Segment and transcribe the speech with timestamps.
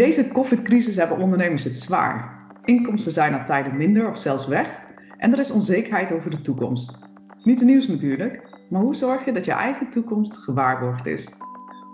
[0.00, 2.46] deze COVID-crisis hebben ondernemers het zwaar.
[2.64, 4.78] Inkomsten zijn al tijden minder of zelfs weg
[5.18, 7.06] en er is onzekerheid over de toekomst.
[7.44, 11.36] Niet de nieuws natuurlijk, maar hoe zorg je dat je eigen toekomst gewaarborgd is?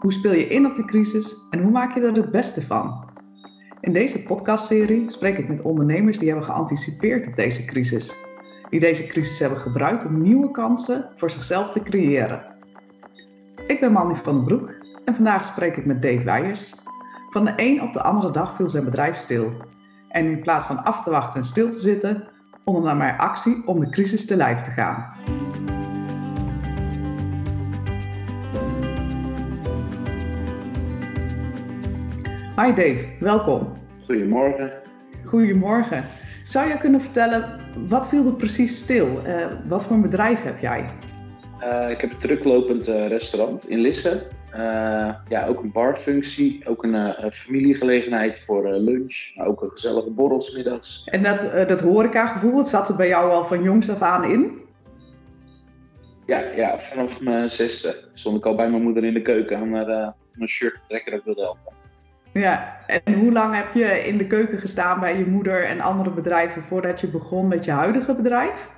[0.01, 3.05] Hoe speel je in op de crisis en hoe maak je er het beste van?
[3.81, 8.15] In deze podcastserie spreek ik met ondernemers die hebben geanticipeerd op deze crisis.
[8.71, 12.43] Die deze crisis hebben gebruikt om nieuwe kansen voor zichzelf te creëren.
[13.67, 16.85] Ik ben Manny van den Broek en vandaag spreek ik met Dave Weijers.
[17.37, 19.53] Van de een op de andere dag viel zijn bedrijf stil.
[20.09, 22.29] En in plaats van af te wachten en stil te zitten,
[22.65, 25.13] ondernam hij actie om de crisis te lijf te gaan.
[32.57, 33.73] Hi Dave, welkom.
[34.05, 34.73] Goedemorgen.
[35.25, 36.05] Goedemorgen.
[36.45, 39.21] Zou je kunnen vertellen, wat viel er precies stil?
[39.27, 40.91] Uh, wat voor een bedrijf heb jij?
[41.63, 44.23] Uh, ik heb een teruglopend uh, restaurant in Lisse.
[45.29, 51.05] ja, ook een barfunctie, ook een familiegelegenheid voor lunch, maar ook een gezellige borrels middags.
[51.05, 54.65] En dat, dat horecagevoel, dat zat er bij jou al van jongs af aan in?
[56.27, 59.75] Ja, ja vanaf mijn zesde stond ik al bij mijn moeder in de keuken aan
[59.75, 61.73] haar, mijn shirt te trekken dat ik wilde helpen.
[62.33, 66.11] Ja, en hoe lang heb je in de keuken gestaan bij je moeder en andere
[66.11, 68.71] bedrijven voordat je begon met je huidige bedrijf?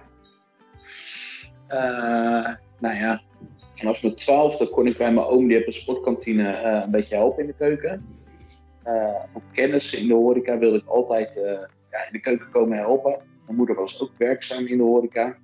[2.80, 3.22] Uh, nou ja,
[3.74, 7.14] vanaf mijn twaalfde kon ik bij mijn oom, die heeft een sportkantine, uh, een beetje
[7.14, 8.16] helpen in de keuken.
[8.84, 11.34] Uh, op kennis in de horeca wilde ik altijd
[11.90, 13.22] ja, in de keuken komen helpen.
[13.44, 15.36] Mijn moeder was ook werkzaam in de horeca.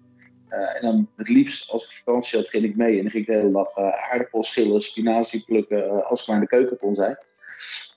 [0.48, 2.96] en dan het liefst, als ik vakantie had, ging ik mee.
[2.96, 3.76] En dan ging ik de hele dag
[4.10, 7.16] aardappels schillen, spinazie plukken, als ik maar in de keuken kon zijn.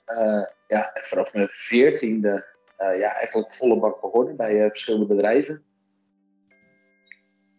[0.06, 2.46] Uh, ja, vanaf mijn veertiende
[2.78, 5.62] uh, ja, eigenlijk volle bak begonnen bij uh, verschillende bedrijven.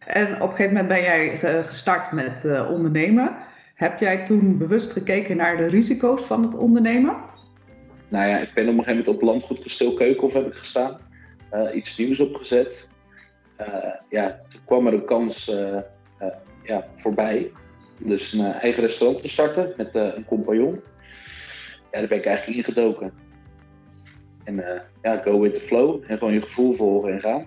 [0.06, 3.36] En op een gegeven moment ben jij gestart met ondernemen.
[3.74, 7.16] Heb jij toen bewust gekeken naar de risico's van het ondernemen?
[8.08, 10.96] Nou ja, ik ben op een gegeven moment op landgoed Kasteel Keukenhof heb ik gestaan.
[11.74, 12.88] iets nieuws opgezet.
[14.08, 15.52] ja, toen kwam er een kans
[16.62, 17.52] ja, voorbij.
[18.02, 20.80] Dus een eigen restaurant te starten met een compagnon
[21.90, 23.12] ja, daar ben ik eigenlijk ingedoken.
[24.44, 27.44] En uh, ja, go with the flow en gewoon je gevoel volgen en gaan.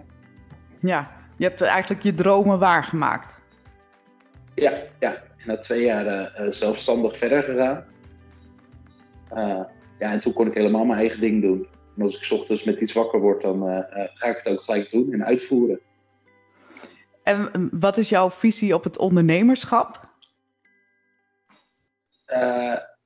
[0.80, 3.42] Ja, je hebt eigenlijk je dromen waargemaakt.
[4.56, 5.14] Ja, ja.
[5.14, 7.86] En na twee jaar uh, zelfstandig verder gegaan.
[9.34, 9.64] Uh,
[10.00, 11.68] ja, en toen kon ik helemaal mijn eigen ding doen.
[11.98, 15.14] En als ik ochtends met iets wakker word, dan ga ik het ook gelijk doen
[15.14, 15.80] en uitvoeren.
[17.24, 20.12] En wat is jouw visie op het ondernemerschap?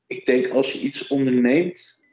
[0.08, 2.06] ik denk als je iets onderneemt,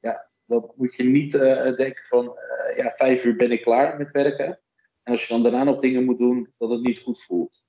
[0.00, 1.32] ja, dan moet je niet
[1.76, 2.36] denken van
[2.76, 4.58] ja, vijf uur ben ik klaar met werken.
[5.08, 7.66] En als je dan daarna nog dingen moet doen, dat het niet goed voelt.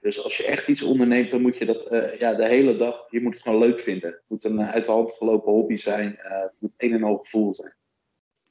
[0.00, 1.82] Dus als je echt iets onderneemt, dan moet je dat
[2.18, 4.10] ja, de hele dag, je moet het gewoon leuk vinden.
[4.10, 6.16] Het moet een uit de hand gelopen hobby zijn.
[6.18, 7.74] het moet een en al gevoel zijn.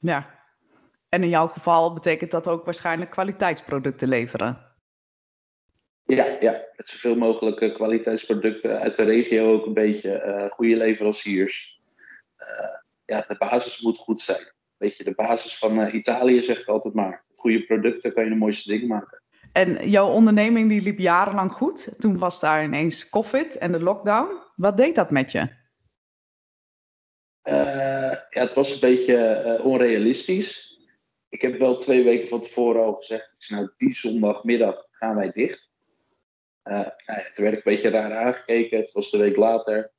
[0.00, 0.40] Ja,
[1.08, 4.58] en in jouw geval betekent dat ook waarschijnlijk kwaliteitsproducten leveren.
[6.04, 11.80] Ja, ja, met zoveel mogelijk eh, kwaliteitsproducten uit de regio ook een beetje goede leveranciers.
[13.04, 14.52] Ja, de basis moet goed zijn.
[14.76, 17.23] Weet je, de basis van Italië zeg ik altijd maar.
[17.44, 19.22] Goede producten kan je de mooiste dingen maken.
[19.52, 21.88] En jouw onderneming die liep jarenlang goed.
[21.98, 24.42] Toen was daar ineens COVID en de lockdown.
[24.56, 25.48] Wat deed dat met je?
[28.30, 30.78] ja, het was een beetje onrealistisch.
[31.28, 35.72] Ik heb wel twee weken van tevoren al gezegd, nou die zondagmiddag gaan wij dicht.
[36.64, 38.78] Uh, nou ja, toen werd ik een beetje raar aangekeken.
[38.78, 39.90] Het was de week later.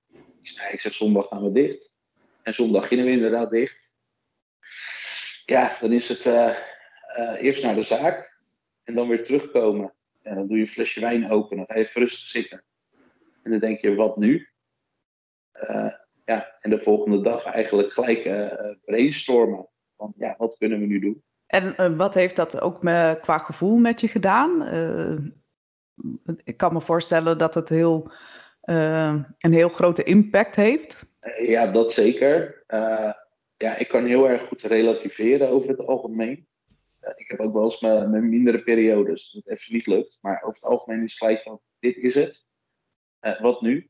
[0.42, 1.98] Ik zei, ik zeg, zondag gaan we dicht.
[2.44, 3.98] En zondag gingen we inderdaad dicht.
[5.46, 6.26] Ja, dan is het
[7.18, 8.40] uh, uh, eerst naar de zaak.
[8.84, 9.94] En dan weer terugkomen.
[10.22, 11.58] En dan doe je een flesje wijn open.
[11.58, 12.64] Dan ga je even rustig zitten.
[13.44, 14.50] En dan denk je, wat nu?
[16.26, 18.24] ja, en de volgende dag eigenlijk gelijk
[18.86, 19.68] brainstormen.
[19.98, 21.24] Van, ja, wat kunnen we nu doen?
[21.48, 24.62] En wat heeft dat ook me, qua gevoel met je gedaan?
[26.44, 28.12] ik kan me voorstellen dat het heel,
[28.62, 31.06] een heel grote impact heeft.
[31.38, 32.64] Ja, dat zeker.
[33.58, 36.48] Ja, ik kan heel erg goed relativeren over het algemeen.
[37.06, 40.18] Uh, ik heb ook wel eens mijn, mindere periodes dat het even niet lukt.
[40.22, 42.46] Maar over het algemeen is het gelijk van, dit is het.
[43.40, 43.90] wat nu?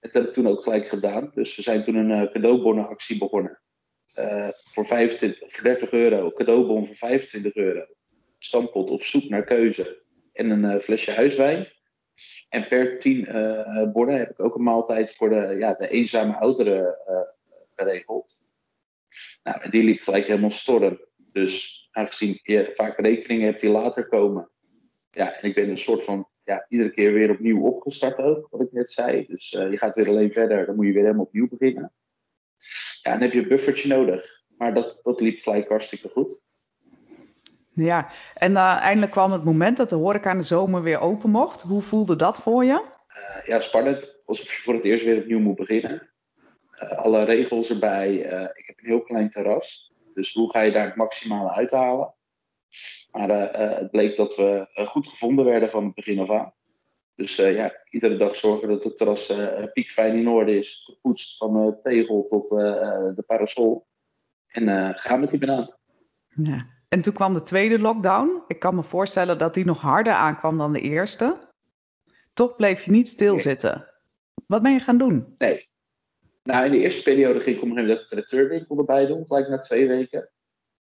[0.00, 1.30] Dat heb ik toen ook gelijk gedaan.
[1.34, 3.60] Dus we zijn toen een cadeaubonnenactie begonnen.
[4.72, 7.86] voor, 25, voor 30 euro, cadeaubon voor 25 euro.
[8.38, 11.72] Stampot op zoek naar keuze en een flesje huiswijn.
[12.48, 16.36] En per tien uh, borden heb ik ook een maaltijd voor de, ja, de eenzame
[16.36, 16.98] ouderen
[17.74, 18.44] geregeld.
[19.42, 21.00] Nou, en die liep gelijk helemaal storm.
[21.36, 24.50] Dus aangezien je vaak rekeningen hebt die later komen.
[25.10, 28.60] Ja, en ik ben een soort van ja, iedere keer weer opnieuw opgestart ook, wat
[28.60, 29.26] ik net zei.
[29.26, 31.92] Dus je gaat weer alleen verder, dan moet je weer helemaal opnieuw beginnen.
[33.02, 34.42] ja, dan heb je een buffertje nodig.
[34.58, 36.44] Maar dat, dat liep gelijk hartstikke goed.
[37.74, 41.30] Ja, en uh, eindelijk kwam het moment dat de horeca in de zomer weer open
[41.30, 41.62] mocht.
[41.62, 42.82] Hoe voelde dat voor je?
[43.16, 44.22] Uh, ja, spannend.
[44.24, 46.10] Alsof je voor het eerst weer opnieuw moet beginnen.
[46.76, 48.14] Alle regels erbij.
[48.54, 49.94] ik heb een heel klein terras.
[50.16, 52.14] Dus hoe ga je daar het maximale uithalen?
[53.10, 53.28] Maar
[53.78, 56.52] het bleek dat we goed gevonden werden van het begin af aan.
[57.14, 59.32] Dus ja, iedere dag zorgen dat het terras
[59.72, 60.82] piekfijn in orde is.
[60.84, 63.86] Gepoetst van de tegel tot de parasol.
[64.46, 65.74] En gaan met die banaan.
[66.28, 66.66] Ja.
[66.88, 68.42] En toen kwam de tweede lockdown.
[68.46, 71.48] Ik kan me voorstellen dat die nog harder aankwam dan de eerste.
[72.32, 73.86] Toch bleef je niet stilzitten.
[74.46, 75.34] Wat ben je gaan doen?
[75.38, 75.68] Nee.
[76.46, 79.48] Nou, in de eerste periode ging ik op een gegeven moment de erbij doen, gelijk
[79.48, 80.30] na twee weken.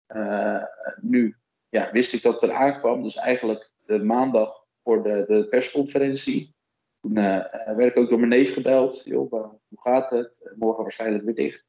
[0.08, 0.64] Uh,
[1.00, 1.36] nu
[1.68, 6.54] ja, wist ik dat het er aankwam, dus eigenlijk de maandag voor de, de persconferentie.
[7.00, 9.04] Toen uh, werd ik ook door mijn neef gebeld.
[9.04, 10.54] Joh, hoe gaat het?
[10.58, 11.64] Morgen waarschijnlijk weer dicht.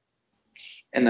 [0.89, 1.05] En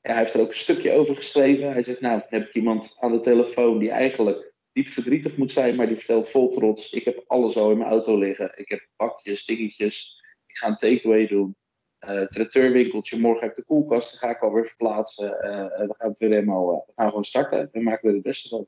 [0.00, 1.72] hij heeft er ook een stukje over geschreven.
[1.72, 5.76] Hij zegt, nou, heb ik iemand aan de telefoon die eigenlijk diep verdrietig moet zijn,
[5.76, 8.58] maar die vertelt vol trots, ik heb alles al in mijn auto liggen.
[8.58, 10.22] Ik heb bakjes, dingetjes.
[10.46, 11.56] Ik ga een takeaway doen.
[12.00, 15.26] Uh, het returwinkeltje, morgen heb ik de koelkast, dan ga ik alweer verplaatsen.
[15.26, 17.68] Uh, we gaan het weer helemaal, uh, we gaan gewoon starten.
[17.72, 18.66] We maken er het beste van.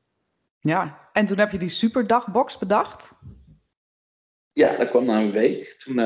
[0.60, 3.12] Ja, en toen heb je die superdagbox bedacht?
[4.52, 5.74] Ja, dat kwam na een week.
[5.78, 5.96] Toen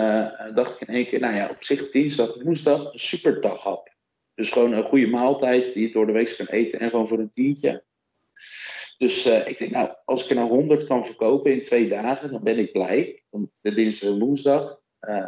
[0.54, 3.92] dacht ik in één keer, nou ja, op zich dinsdag, woensdag, een superdaghap.
[4.34, 7.18] Dus gewoon een goede maaltijd die je door de week kan eten en gewoon voor
[7.18, 7.84] een tientje.
[8.98, 12.42] Dus ik denk, nou, als ik er nou 100 kan verkopen in twee dagen, dan
[12.42, 13.22] ben ik blij.
[13.30, 14.80] Dan de dinsdag en woensdag.
[15.00, 15.26] Uh,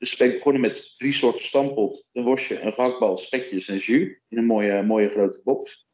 [0.00, 2.08] dus ik begonnen met drie soorten stampot.
[2.12, 4.20] Een worstje, een gehaktbal, spekjes en jus.
[4.28, 5.86] In een mooie, mooie grote box.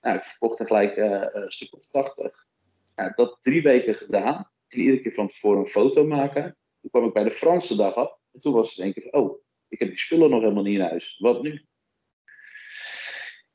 [0.00, 2.46] Nou, ik verkocht er gelijk uh, een stuk of 80.
[2.94, 4.50] Nou, dat drie weken gedaan.
[4.68, 6.56] En iedere keer van tevoren een foto maken.
[6.80, 8.18] Toen kwam ik bij de Franse dag af.
[8.32, 10.84] En toen was het denk ik, oh, ik heb die spullen nog helemaal niet in
[10.84, 11.16] huis.
[11.18, 11.66] Wat nu?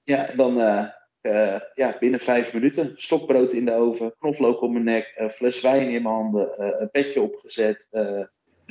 [0.03, 0.89] Ja, dan uh,
[1.21, 5.91] uh, ja, binnen vijf minuten stokbrood in de oven, knoflook op mijn nek, fles wijn
[5.91, 7.87] in mijn handen, een petje opgezet,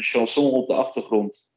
[0.02, 1.52] chanson op de achtergrond.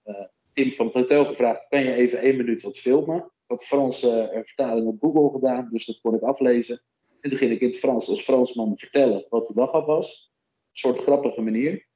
[0.53, 3.17] Tim van het hotel gevraagd, kan je even één minuut wat filmen?
[3.17, 6.81] Ik had Franse vertaling op Google gedaan, dus dat kon ik aflezen.
[7.21, 10.31] En toen ging ik in het Frans als Fransman vertellen wat de dag al was.
[10.71, 11.87] Een soort grappige manier.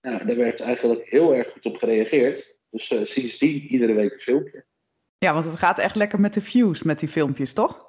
[0.00, 2.56] Nou, daar werd eigenlijk heel erg goed op gereageerd.
[2.70, 4.64] Dus uh, sindsdien iedere week een filmpje.
[5.18, 7.86] Ja, want het gaat echt lekker met de views met die filmpjes, toch?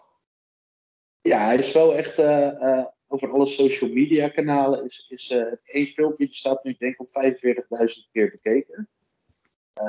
[1.21, 4.85] Ja, hij is wel echt uh, uh, over alle social media kanalen.
[4.85, 8.89] Is, is uh, één filmpje die staat nu denk ik op 45.000 keer bekeken.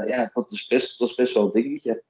[0.07, 2.03] ja, dat is, best, dat is best wel een dingetje.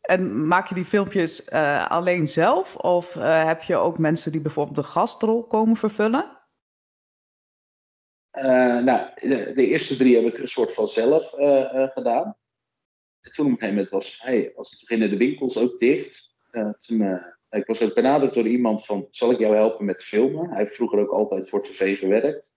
[0.00, 1.50] En maak je die filmpjes
[1.88, 2.76] alleen zelf?
[2.76, 6.38] Of heb je ook mensen die bijvoorbeeld de gastrol komen vervullen?
[8.84, 11.30] nou, de, de, eerste drie heb ik een soort van zelf
[11.94, 12.36] gedaan.
[13.20, 16.34] En toen op een gegeven moment was, hey, als beginnen de winkels ook dicht.
[16.80, 17.22] Toen,
[17.54, 20.48] ik was ook benaderd door iemand van, zal ik jou helpen met filmen?
[20.48, 22.54] Hij heeft vroeger ook altijd voor tv gewerkt.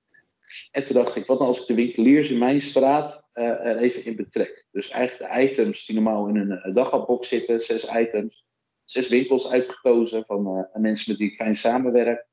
[0.71, 3.77] En toen dacht ik, wat nou als ik de winkeliers in mijn straat uh, er
[3.77, 4.65] even in betrek?
[4.71, 8.45] Dus eigenlijk de items die normaal in een dagbox zitten, zes items,
[8.83, 12.27] zes winkels uitgekozen van mensen met wie ik fijn samenwerk.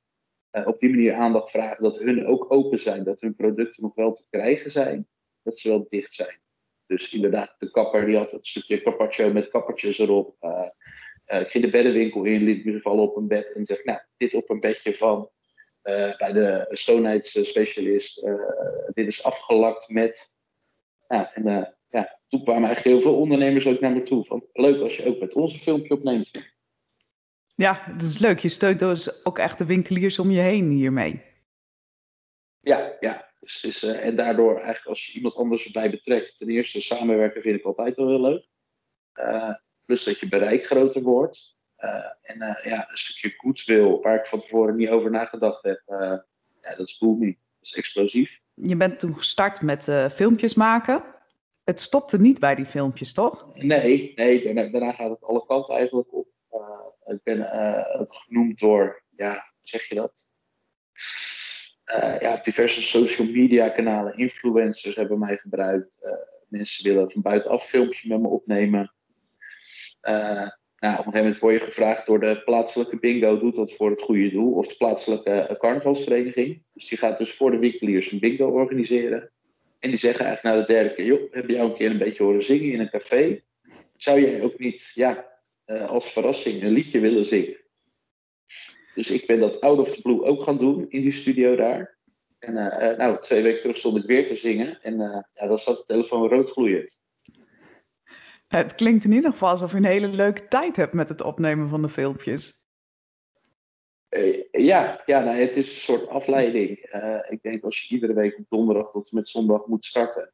[0.64, 4.12] op die manier aandacht vragen dat hun ook open zijn, dat hun producten nog wel
[4.12, 5.08] te krijgen zijn,
[5.42, 6.40] dat ze wel dicht zijn.
[6.86, 10.36] Dus inderdaad, de kapper die had het stukje carpaccio met kappertjes erop.
[11.26, 13.84] Uh, uh, ik ging de beddenwinkel in, liet me vallen op een bed en zeg,
[13.84, 15.30] nou, dit op een bedje van
[15.82, 18.26] uh, bij de stoonheidsspecialist.
[18.92, 20.36] dit is afgelakt met.
[21.08, 24.24] Nou, en ja, toen kwamen eigenlijk heel veel ondernemers ook naar me toe.
[24.24, 26.30] Van, leuk als je ook met ons een filmpje opneemt.
[27.54, 28.38] Ja, dat is leuk.
[28.38, 31.22] Je steunt dus ook echt de winkeliers om je heen hiermee.
[32.60, 33.32] Ja, ja.
[33.40, 37.58] Dus uh, en daardoor eigenlijk als je iemand anders erbij betrekt, ten eerste samenwerken vind
[37.58, 38.46] ik altijd wel heel leuk.
[39.84, 41.56] Plus dat je bereik groter wordt.
[41.78, 41.90] Uh,
[42.22, 45.82] en ja, een stukje goodwill waar ik van tevoren niet over nagedacht heb,
[46.60, 47.26] ja, dat is me.
[47.26, 48.40] Dat is explosief.
[48.54, 51.04] Je bent toen gestart met filmpjes maken.
[51.64, 53.56] Het stopte niet bij die filmpjes, toch?
[53.56, 56.28] Nee, nee daarna, daarna gaat het alle kanten eigenlijk op.
[57.04, 57.52] ik ben
[57.98, 60.28] ook genoemd door, ja, hoe zeg je dat?
[61.86, 65.96] uh, ja, diverse social media kanalen, influencers hebben mij gebruikt.
[66.48, 68.94] Mensen willen van buitenaf een filmpje met me opnemen.
[70.08, 73.72] Uh, nou, op een gegeven moment word je gevraagd door de plaatselijke bingo, doet dat
[73.72, 76.62] voor het goede doel, of de plaatselijke carnavalsvereniging.
[76.72, 79.30] Dus die gaat dus voor de winkeliers een bingo organiseren.
[79.78, 82.22] En die zeggen eigenlijk na de derde keer, joh, heb jou een keer een beetje
[82.22, 83.42] horen zingen in een café?
[83.96, 85.26] Zou jij ook niet, ja,
[85.66, 87.56] als verrassing een liedje willen zingen?
[88.94, 91.96] Dus ik ben dat out of the blue ook gaan doen in die studio daar.
[92.38, 94.78] En uh, nou, twee weken terug stond ik weer te zingen.
[94.82, 94.98] En
[95.32, 97.02] ja, dan zat de telefoon rood gloeiend.
[98.54, 101.68] Het klinkt in ieder geval alsof je een hele leuke tijd hebt met het opnemen
[101.68, 102.66] van de filmpjes.
[104.10, 106.94] Uh, ja, ja nou, het is een soort afleiding.
[106.94, 110.32] Uh, ik denk als je iedere week op donderdag tot en met zondag moet starten,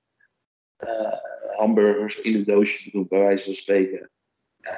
[0.78, 1.12] uh,
[1.56, 4.10] hamburgers in een doosje doen, bij wijze van spreken,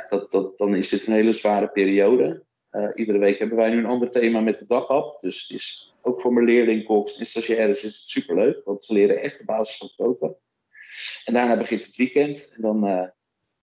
[0.08, 2.44] dat, dat, dan is dit een hele zware periode.
[2.94, 5.20] iedere week hebben wij nu een ander thema met de daghap.
[5.20, 9.22] Dus het is ook voor mijn leerlingkoks en stagiaires is het superleuk, want ze leren
[9.22, 10.36] echt de basis van koken.
[11.24, 13.12] En daarna begint het weekend en dan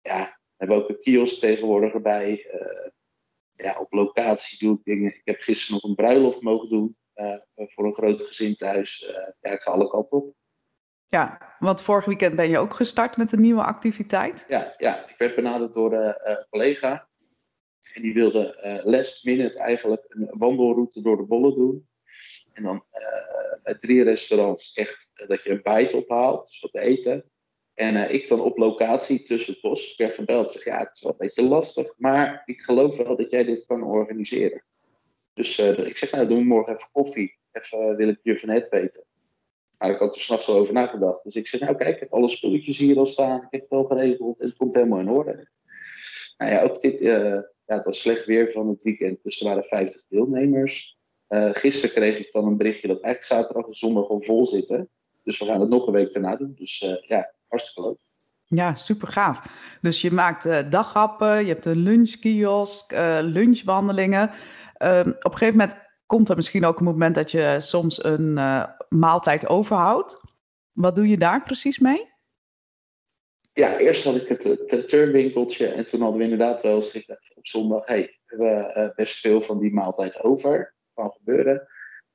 [0.02, 2.48] ja, hebben we ook een kiosk tegenwoordig erbij.
[2.54, 2.90] Uh,
[3.56, 5.16] ja, op locatie doe ik dingen.
[5.16, 9.02] Ik heb gisteren nog een bruiloft mogen doen uh, voor een groot gezin thuis.
[9.02, 10.36] Uh, ja, ik ga alle kanten op.
[11.06, 14.46] Ja, want vorig weekend ben je ook gestart met een nieuwe activiteit.
[14.48, 17.08] Ja, ja ik werd benaderd door een collega.
[17.94, 21.90] En die wilde last minute eigenlijk een wandelroute door de bollen doen.
[22.54, 22.84] En dan
[23.64, 27.32] bij drie restaurants echt dat je een bijt ophaalt, dus wat eten.
[27.80, 30.54] En uh, ik dan op locatie tussen het bos werd gebeld.
[30.54, 33.66] Zeg, ja, het is wel een beetje lastig, maar ik geloof wel dat jij dit
[33.66, 34.64] kan organiseren.
[35.34, 37.38] Dus uh, ik zeg, nou, doen we morgen even koffie.
[37.52, 39.06] Even uh, wil ik je van het weten.
[39.78, 41.24] Maar ik had er s'nachts al over nagedacht.
[41.24, 43.38] Dus ik zeg, nou kijk, ik heb alle spulletjes hier al staan.
[43.38, 44.40] Ik heb het al geregeld.
[44.40, 45.48] Het komt helemaal in orde.
[46.38, 49.24] Nou ja, ook dit, ja, het was slecht weer van het weekend.
[49.24, 50.98] Dus er waren 50 deelnemers.
[51.28, 54.90] gisteren kreeg ik dan een berichtje dat eigenlijk zaterdag en zondag al vol zitten.
[55.24, 56.54] Dus we gaan het nog een week daarna doen.
[56.56, 57.98] Dus ja, hartstikke leuk.
[58.50, 59.42] Ja, super gaaf.
[59.82, 64.30] Dus je maakt uh, daghappen, je hebt een lunchkiosk, uh, lunchwandelingen.
[64.78, 68.38] Uh, op een gegeven moment komt er misschien ook een moment dat je soms een
[68.38, 70.22] uh, maaltijd overhoudt.
[70.72, 72.08] Wat doe je daar precies mee?
[73.54, 76.78] Ja, eerst had ik het turnwinkeltje en toen hadden we inderdaad wel
[77.36, 80.76] op zondag, hey, we hebben best veel van die maaltijd over.
[80.94, 81.68] Kan gebeuren.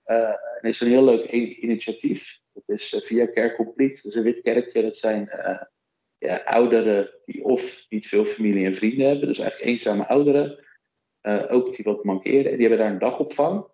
[0.04, 2.42] en is een heel leuk initiatief.
[2.54, 3.94] Dat is eh, via Kerk Complete.
[3.94, 4.82] Dat is een wit kerkje.
[4.82, 5.62] Dat zijn eh,
[6.18, 9.28] ja, ouderen die of niet veel familie en vrienden hebben.
[9.28, 10.64] Dus eigenlijk eenzame ouderen.
[11.22, 12.50] Uh, ook die wat mankeren.
[12.50, 13.66] En die hebben daar een dagopvang.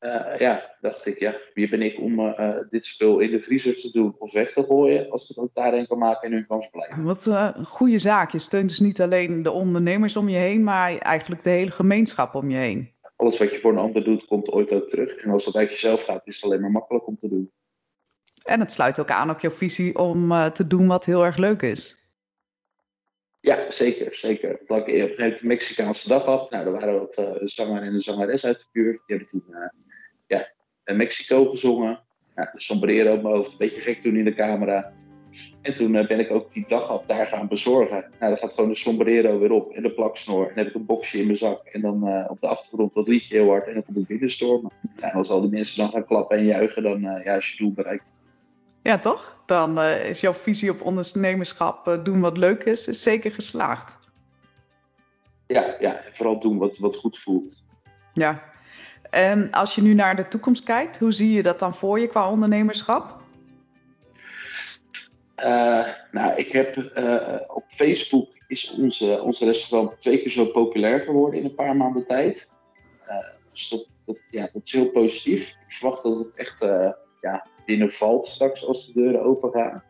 [0.00, 3.76] Uh, ja, dacht ik, ja, wie ben ik om uh, dit spul in de vriezer
[3.76, 6.46] te doen of weg te gooien, als ik het ook daarin kan maken en hun
[6.46, 7.02] kan verblijven.
[7.02, 8.30] Wat een goede zaak.
[8.30, 12.34] Je steunt dus niet alleen de ondernemers om je heen, maar eigenlijk de hele gemeenschap
[12.34, 12.94] om je heen.
[13.16, 15.16] Alles wat je voor een ander doet, komt ooit ook terug.
[15.16, 17.52] En als dat uit jezelf gaat, is het alleen maar makkelijk om te doen.
[18.46, 21.36] En het sluit ook aan op jouw visie om uh, te doen wat heel erg
[21.36, 22.04] leuk is.
[23.40, 24.16] Ja, zeker.
[24.16, 24.60] zeker.
[24.66, 26.50] Dat ik op een Mexicaanse dag had.
[26.50, 29.02] Nou, er waren wat uh, zanger en een zangeres uit de buurt.
[29.06, 29.68] Die hebben toen uh,
[30.26, 30.48] ja,
[30.84, 32.00] in Mexico gezongen.
[32.34, 34.92] Nou, de sombrero op mijn hoofd, een beetje gek toen in de camera.
[35.62, 38.00] En toen ben ik ook die dag daar gaan bezorgen.
[38.00, 40.42] Nou, dan gaat gewoon de sombrero weer op en de plaksnoor.
[40.42, 41.66] En dan heb ik een boxje in mijn zak.
[41.66, 43.66] En dan op de achtergrond dat liedje heel hard.
[43.66, 44.72] En dan kom ik binnenstormen.
[44.96, 47.56] Nou, en als al die mensen dan gaan klappen en juichen, dan ja, is je
[47.56, 48.14] doel bereikt.
[48.86, 49.40] Ja, toch?
[49.46, 53.98] Dan uh, is jouw visie op ondernemerschap uh, doen wat leuk is, is zeker geslaagd.
[55.46, 57.64] Ja, ja, vooral doen wat, wat goed voelt.
[58.12, 58.42] Ja.
[59.10, 62.06] En als je nu naar de toekomst kijkt, hoe zie je dat dan voor je
[62.06, 63.22] qua ondernemerschap?
[65.36, 66.76] Uh, nou, ik heb
[67.54, 72.06] op Facebook is onze, onze restaurant twee keer zo populair geworden in een paar maanden
[72.06, 72.58] tijd.
[73.52, 75.48] dus dat, dat, ja, dat is heel positief.
[75.48, 76.60] Ik verwacht dat het echt
[77.20, 79.82] ja, binnenvalt straks als de deuren open gaan.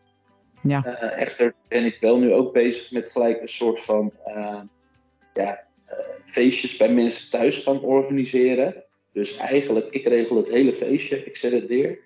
[0.62, 0.82] Ja.
[0.86, 4.60] Uh, echter ben ik wel nu ook bezig met gelijk een soort van uh,
[5.34, 8.84] ja, uh, feestjes bij mensen thuis gaan organiseren.
[9.12, 11.98] Dus eigenlijk, ik regel het hele feestje, ik zet het neer.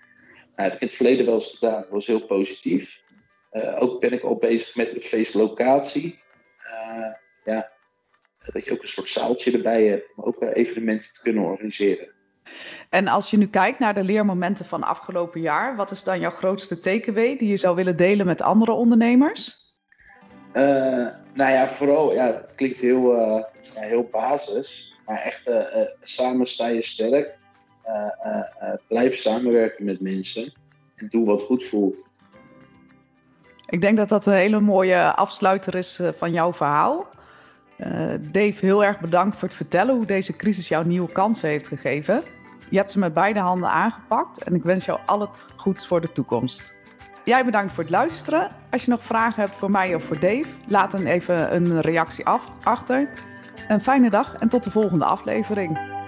[0.57, 3.03] Nou, heb ik in het verleden wel eens gedaan, dat was heel positief.
[3.79, 6.19] ook ben ik al bezig met de feestlocatie.
[7.45, 7.71] ja,
[8.53, 12.09] dat je ook een soort zaaltje erbij hebt om ook evenementen te kunnen organiseren.
[12.89, 16.31] En als je nu kijkt naar de leermomenten van afgelopen jaar, wat is dan jouw
[16.31, 19.69] grootste takeaway die je zou willen delen met andere ondernemers?
[20.53, 23.43] Uh, nou ja, vooral, ja, het klinkt heel, uh,
[23.75, 25.63] ja, heel basis, maar echt uh,
[26.03, 27.39] samen sta je sterk.
[28.89, 30.53] blijf samenwerken met mensen
[30.97, 32.09] en doe wat goed voelt.
[33.67, 37.07] Ik denk dat dat een hele mooie afsluiter is van jouw verhaal.
[38.21, 42.23] Dave, heel erg bedankt voor het vertellen hoe deze crisis jou nieuwe kansen heeft gegeven.
[42.71, 46.01] Je hebt ze met beide handen aangepakt en ik wens jou al het goeds voor
[46.01, 46.79] de toekomst.
[47.25, 48.49] Jij bedankt voor het luisteren.
[48.71, 52.27] Als je nog vragen hebt voor mij of voor Dave, laat dan even een reactie
[52.27, 53.09] af, achter.
[53.69, 56.00] Een fijne dag en tot de volgende aflevering.